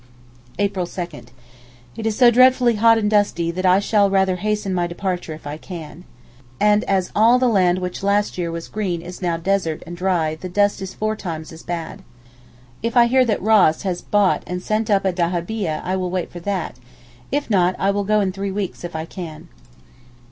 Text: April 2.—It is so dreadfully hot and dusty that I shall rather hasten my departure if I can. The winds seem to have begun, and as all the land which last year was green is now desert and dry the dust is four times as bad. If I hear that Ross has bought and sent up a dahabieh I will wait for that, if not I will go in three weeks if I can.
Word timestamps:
April 0.57 0.87
2.—It 0.87 2.07
is 2.07 2.17
so 2.17 2.31
dreadfully 2.31 2.73
hot 2.77 2.97
and 2.97 3.07
dusty 3.07 3.51
that 3.51 3.67
I 3.67 3.77
shall 3.77 4.09
rather 4.09 4.37
hasten 4.37 4.73
my 4.73 4.87
departure 4.87 5.31
if 5.35 5.45
I 5.45 5.57
can. 5.57 5.77
The 5.77 5.85
winds 5.85 5.99
seem 5.99 6.01
to 6.01 6.05
have 6.05 6.57
begun, 6.57 6.71
and 6.71 6.83
as 7.05 7.11
all 7.15 7.37
the 7.37 7.47
land 7.47 7.77
which 7.77 8.01
last 8.01 8.35
year 8.35 8.51
was 8.51 8.67
green 8.67 9.03
is 9.03 9.21
now 9.21 9.37
desert 9.37 9.83
and 9.85 9.95
dry 9.95 10.33
the 10.33 10.49
dust 10.49 10.81
is 10.81 10.95
four 10.95 11.15
times 11.15 11.51
as 11.51 11.61
bad. 11.61 12.01
If 12.81 12.97
I 12.97 13.05
hear 13.05 13.23
that 13.25 13.43
Ross 13.43 13.83
has 13.83 14.01
bought 14.01 14.41
and 14.47 14.63
sent 14.63 14.89
up 14.89 15.05
a 15.05 15.13
dahabieh 15.13 15.81
I 15.83 15.95
will 15.95 16.09
wait 16.09 16.31
for 16.31 16.39
that, 16.39 16.77
if 17.31 17.47
not 17.51 17.75
I 17.77 17.91
will 17.91 18.03
go 18.03 18.21
in 18.21 18.31
three 18.31 18.49
weeks 18.51 18.83
if 18.83 18.95
I 18.95 19.05
can. 19.05 19.49